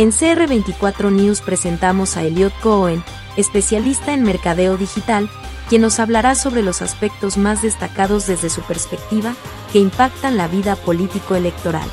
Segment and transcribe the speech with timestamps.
[0.00, 3.02] En CR24 News presentamos a Elliot Cohen,
[3.36, 5.28] especialista en mercadeo digital,
[5.68, 9.34] quien nos hablará sobre los aspectos más destacados desde su perspectiva
[9.74, 11.86] que impactan la vida político-electoral.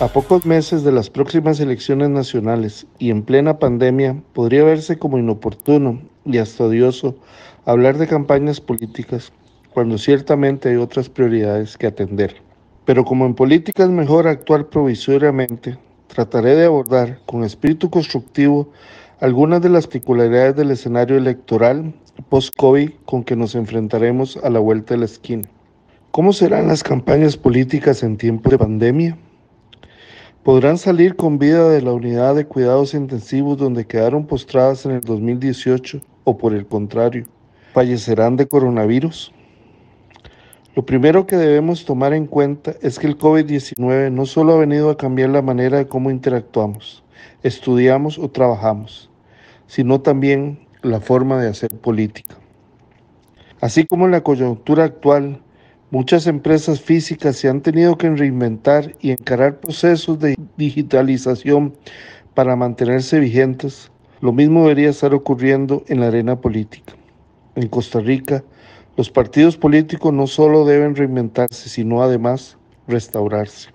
[0.00, 5.16] A pocos meses de las próximas elecciones nacionales y en plena pandemia, podría verse como
[5.16, 7.16] inoportuno y hasta odioso
[7.64, 9.32] hablar de campañas políticas
[9.72, 12.45] cuando ciertamente hay otras prioridades que atender.
[12.86, 18.70] Pero como en política es mejor actuar provisoriamente, trataré de abordar con espíritu constructivo
[19.18, 21.92] algunas de las particularidades del escenario electoral
[22.28, 25.48] post-COVID con que nos enfrentaremos a la vuelta de la esquina.
[26.12, 29.18] ¿Cómo serán las campañas políticas en tiempos de pandemia?
[30.44, 35.00] ¿Podrán salir con vida de la unidad de cuidados intensivos donde quedaron postradas en el
[35.00, 37.26] 2018 o por el contrario,
[37.74, 39.32] fallecerán de coronavirus?
[40.76, 44.90] Lo primero que debemos tomar en cuenta es que el COVID-19 no solo ha venido
[44.90, 47.02] a cambiar la manera de cómo interactuamos,
[47.42, 49.08] estudiamos o trabajamos,
[49.66, 52.36] sino también la forma de hacer política.
[53.62, 55.40] Así como en la coyuntura actual,
[55.90, 61.72] muchas empresas físicas se han tenido que reinventar y encarar procesos de digitalización
[62.34, 63.90] para mantenerse vigentes,
[64.20, 66.92] lo mismo debería estar ocurriendo en la arena política.
[67.54, 68.44] En Costa Rica,
[68.96, 72.56] los partidos políticos no solo deben reinventarse, sino además
[72.88, 73.70] restaurarse.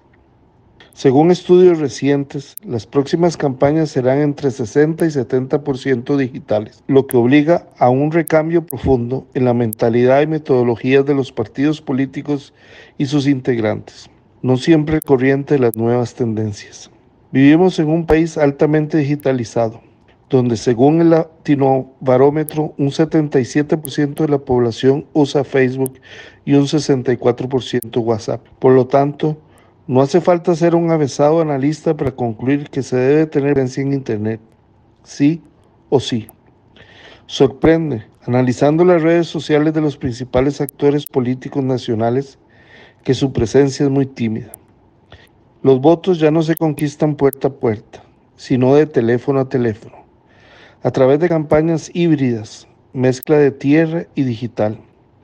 [0.94, 7.68] Según estudios recientes, las próximas campañas serán entre 60 y 70% digitales, lo que obliga
[7.78, 12.54] a un recambio profundo en la mentalidad y metodologías de los partidos políticos
[12.98, 14.10] y sus integrantes,
[14.42, 16.92] no siempre corriente de las nuevas tendencias.
[17.32, 19.82] Vivimos en un país altamente digitalizado,
[20.32, 26.00] donde según el Latino Barómetro, un 77% de la población usa Facebook
[26.46, 28.42] y un 64% WhatsApp.
[28.58, 29.38] Por lo tanto,
[29.88, 33.94] no hace falta ser un avesado analista para concluir que se debe tener presencia en
[33.94, 34.40] Internet,
[35.04, 35.42] sí
[35.90, 36.28] o sí.
[37.26, 42.40] Sorprende, analizando las redes sociales de los principales actores políticos nacionales,
[43.04, 44.54] que su presencia es muy tímida.
[45.62, 48.02] Los votos ya no se conquistan puerta a puerta,
[48.38, 50.01] sino de teléfono a teléfono
[50.84, 54.80] a través de campañas híbridas, mezcla de tierra y digital.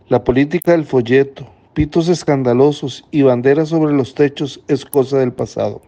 [0.08, 5.82] La política del folleto, pitos escandalosos y banderas sobre los techos es cosa del pasado.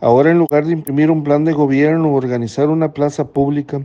[0.00, 3.82] Ahora en lugar de imprimir un plan de gobierno o organizar una plaza pública,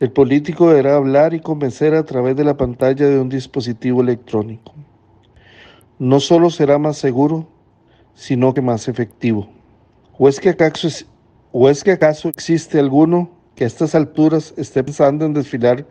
[0.00, 4.74] el político deberá hablar y convencer a través de la pantalla de un dispositivo electrónico.
[5.98, 7.48] No solo será más seguro,
[8.14, 9.48] sino que más efectivo.
[10.18, 10.88] ¿O es que acaso,
[11.52, 15.86] o es que acaso existe alguno a estas alturas esté pensando en desfilar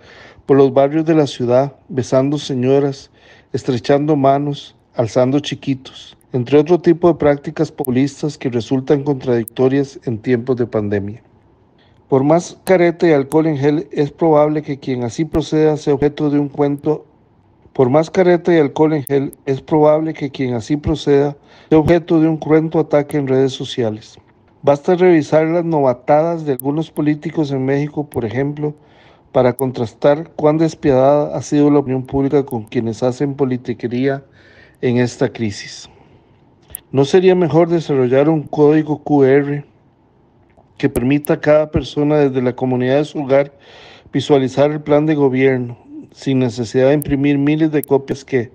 [0.46, 3.12] por los barrios de la ciudad, besando señoras,
[3.54, 10.58] estrechando manos, alzando chiquitos, entre otro tipo de prácticas populistas que resultan contradictorias en tiempos
[10.58, 11.24] de pandemia.
[12.10, 16.32] Por más careta y alcohol en gel, es probable que quien así proceda sea objeto
[16.32, 17.06] de un cuento.
[17.72, 21.38] Por más careta y alcohol en gel, es probable que quien así proceda
[21.70, 24.18] sea objeto de un cruento ataque en redes sociales.
[24.62, 28.76] Basta revisar las novatadas de algunos políticos en México, por ejemplo,
[29.32, 34.22] para contrastar cuán despiadada ha sido la opinión pública con quienes hacen politiquería
[34.82, 35.90] en esta crisis.
[36.92, 39.64] ¿No sería mejor desarrollar un código QR
[40.78, 43.54] que permita a cada persona desde la comunidad de su hogar
[44.12, 45.78] visualizar el plan de gobierno
[46.12, 48.52] sin necesidad de imprimir miles de copias que,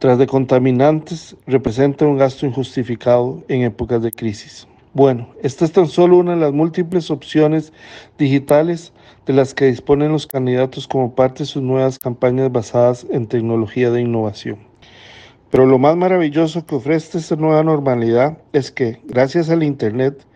[0.00, 4.66] tras de contaminantes, representan un gasto injustificado en épocas de crisis?
[4.94, 7.72] Bueno, esta es tan solo una de las múltiples opciones
[8.18, 8.92] digitales
[9.24, 13.90] de las que disponen los candidatos como parte de sus nuevas campañas basadas en tecnología
[13.90, 14.58] de innovación.
[15.50, 20.26] Pero lo más maravilloso que ofrece esta nueva normalidad es que, gracias al Internet,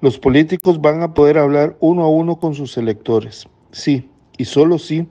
[0.00, 3.48] los políticos van a poder hablar uno a uno con sus electores.
[3.70, 5.06] Sí, y solo sí,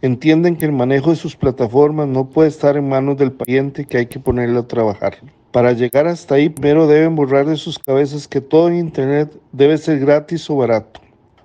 [0.00, 3.98] entienden que el manejo de sus plataformas no puede estar en manos del paciente que
[3.98, 5.18] hay que ponerle a trabajar.
[5.52, 9.78] Para llegar hasta ahí, primero deben borrar de sus cabezas que todo en Internet debe
[9.78, 11.00] ser gratis o barato.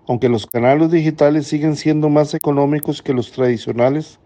[0.09, 4.19] Aunque los canales digitales siguen siendo más económicos que los tradicionales,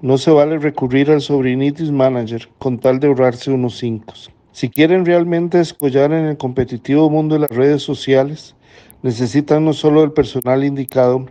[0.00, 4.14] no se vale recurrir al Sobrinitis Manager con tal de ahorrarse unos cinco.
[4.52, 8.56] Si quieren realmente escollar en el competitivo mundo de las redes sociales,
[9.02, 11.26] necesitan no solo del personal indicado,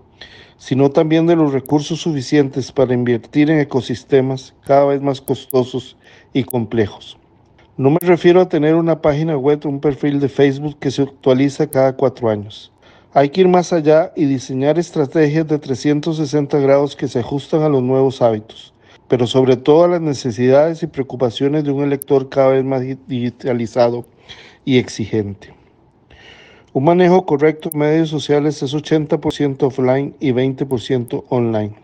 [0.57, 5.97] sino también de los recursos suficientes para invertir en ecosistemas cada vez más costosos
[6.33, 7.18] y complejos.
[7.79, 11.03] No me refiero a tener una página web o un perfil de Facebook que se
[11.03, 12.73] actualiza cada cuatro años.
[13.13, 17.69] Hay que ir más allá y diseñar estrategias de 360 grados que se ajustan a
[17.69, 18.73] los nuevos hábitos,
[19.07, 24.05] pero sobre todo a las necesidades y preocupaciones de un elector cada vez más digitalizado
[24.65, 25.53] y exigente.
[26.73, 31.75] Un manejo correcto de medios sociales es 80% offline y 20% online.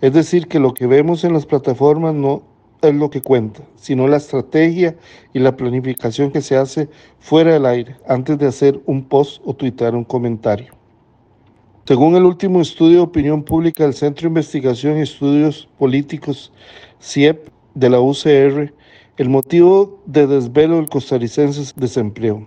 [0.00, 2.44] Es decir, que lo que vemos en las plataformas no
[2.82, 4.96] es lo que cuenta, sino la estrategia
[5.32, 6.88] y la planificación que se hace
[7.18, 10.72] fuera del aire antes de hacer un post o tuitar un comentario.
[11.86, 16.52] Según el último estudio de opinión pública del Centro de Investigación y Estudios Políticos,
[17.00, 18.74] CIEP, de la UCR,
[19.16, 22.46] el motivo de desvelo del costarricense es desempleo.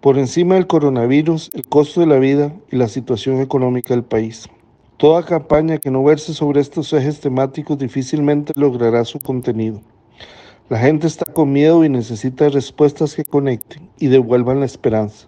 [0.00, 4.48] Por encima del coronavirus, el costo de la vida y la situación económica del país.
[4.96, 9.80] Toda campaña que no verse sobre estos ejes temáticos difícilmente logrará su contenido.
[10.68, 15.26] La gente está con miedo y necesita respuestas que conecten y devuelvan la esperanza.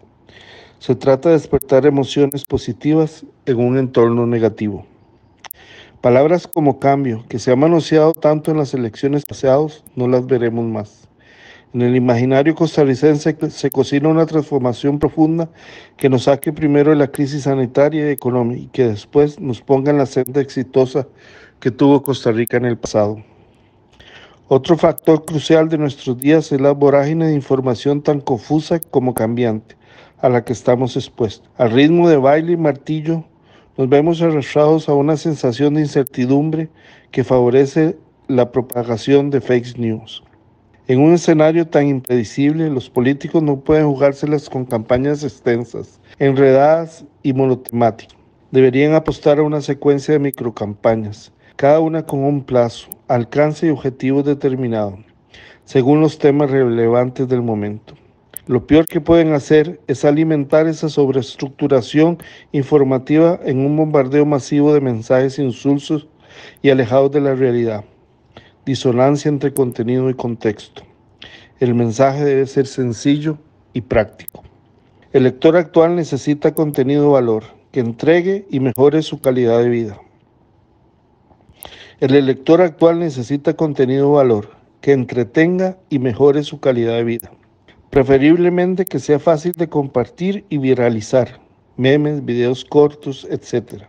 [0.78, 4.86] Se trata de despertar emociones positivas en un entorno negativo.
[6.00, 10.64] Palabras como cambio, que se han manoseado tanto en las elecciones pasadas, no las veremos
[10.66, 11.08] más.
[11.74, 15.50] En el imaginario costarricense se cocina una transformación profunda
[15.96, 19.90] que nos saque primero de la crisis sanitaria y económica y que después nos ponga
[19.90, 21.08] en la senda exitosa
[21.58, 23.20] que tuvo Costa Rica en el pasado.
[24.46, 29.76] Otro factor crucial de nuestros días es la vorágine de información tan confusa como cambiante
[30.20, 31.50] a la que estamos expuestos.
[31.56, 33.24] Al ritmo de baile y martillo,
[33.76, 36.68] nos vemos arrastrados a una sensación de incertidumbre
[37.10, 37.96] que favorece
[38.28, 40.22] la propagación de fake news.
[40.86, 47.32] En un escenario tan impredecible, los políticos no pueden jugárselas con campañas extensas, enredadas y
[47.32, 48.18] monotemáticas.
[48.50, 54.26] Deberían apostar a una secuencia de microcampañas, cada una con un plazo, alcance y objetivos
[54.26, 54.98] determinados,
[55.64, 57.94] según los temas relevantes del momento.
[58.46, 62.18] Lo peor que pueden hacer es alimentar esa sobreestructuración
[62.52, 66.08] informativa en un bombardeo masivo de mensajes insulsos
[66.60, 67.86] y alejados de la realidad
[68.64, 70.82] disonancia entre contenido y contexto.
[71.60, 73.38] El mensaje debe ser sencillo
[73.72, 74.42] y práctico.
[75.12, 80.00] El lector actual necesita contenido valor que entregue y mejore su calidad de vida.
[82.00, 84.50] El lector actual necesita contenido valor
[84.80, 87.32] que entretenga y mejore su calidad de vida.
[87.90, 91.40] Preferiblemente que sea fácil de compartir y viralizar,
[91.76, 93.84] memes, videos cortos, etc.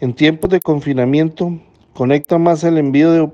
[0.00, 1.58] En tiempos de confinamiento,
[1.94, 3.30] conecta más el envío de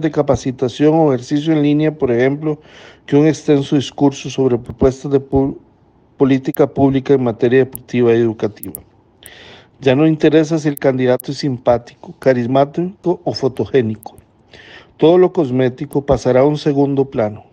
[0.00, 2.60] de capacitación o ejercicio en línea, por ejemplo,
[3.06, 5.20] que un extenso discurso sobre propuestas de
[6.16, 8.80] política pública en materia deportiva y educativa.
[9.80, 14.16] Ya no interesa si el candidato es simpático, carismático o fotogénico.
[14.96, 17.44] Todo lo cosmético pasará a un segundo plano.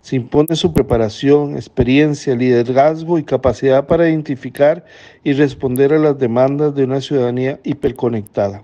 [0.00, 4.84] Se impone su preparación, experiencia, liderazgo y capacidad para identificar
[5.22, 8.62] y responder a las demandas de una ciudadanía hiperconectada.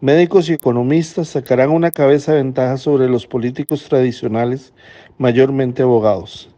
[0.00, 4.72] Médicos y economistas sacarán una cabeza de ventaja sobre los políticos tradicionales,
[5.18, 6.50] mayormente abogados.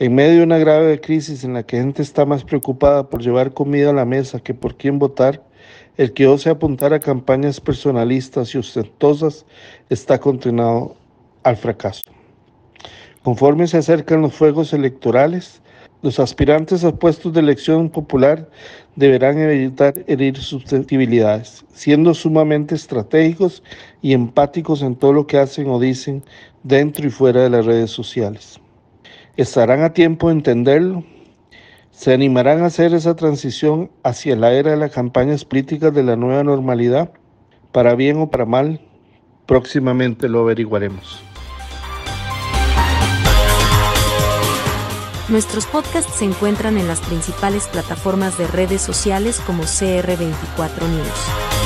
[0.00, 3.54] En medio de una grave crisis en la que gente está más preocupada por llevar
[3.54, 5.42] comida a la mesa que por quién votar,
[5.96, 9.46] el que ose apuntar a campañas personalistas y ostentosas
[9.88, 10.96] está condenado
[11.44, 12.02] al fracaso.
[13.22, 15.62] Conforme se acercan los fuegos electorales,
[16.02, 18.48] los aspirantes a puestos de elección popular
[18.96, 23.62] deberán evitar herir susceptibilidades, siendo sumamente estratégicos
[24.02, 26.24] y empáticos en todo lo que hacen o dicen
[26.64, 28.60] dentro y fuera de las redes sociales.
[29.36, 31.04] ¿Estarán a tiempo de entenderlo?
[31.92, 36.16] ¿Se animarán a hacer esa transición hacia la era de las campañas políticas de la
[36.16, 37.12] nueva normalidad?
[37.70, 38.80] Para bien o para mal,
[39.46, 41.31] próximamente lo averiguaremos.
[45.32, 51.61] Nuestros podcasts se encuentran en las principales plataformas de redes sociales como CR24 News.